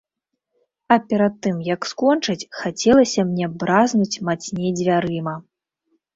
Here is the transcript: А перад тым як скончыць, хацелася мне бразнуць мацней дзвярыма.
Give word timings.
А 0.95 0.95
перад 1.11 1.33
тым 1.45 1.59
як 1.67 1.81
скончыць, 1.89 2.47
хацелася 2.63 3.27
мне 3.33 3.51
бразнуць 3.61 4.21
мацней 4.31 4.69
дзвярыма. 4.81 5.37